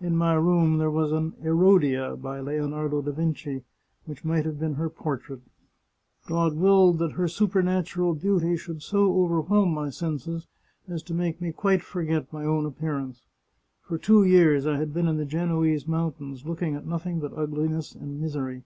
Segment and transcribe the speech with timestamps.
[0.00, 3.64] In my room there was an Herodia, by Leonardo da Vinci,
[4.06, 5.42] which might have been her portrait.
[6.26, 10.46] God willed that her supernatural beauty should so over whelm my senses
[10.88, 13.26] as to make me quite forget my own 4 The Chartreuse of Parma appearance.
[13.82, 17.94] For two years I had been in the Genoese mountains, looking at nothing but ugliness
[17.94, 18.62] and misery.